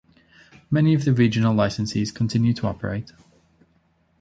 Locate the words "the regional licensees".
1.05-2.11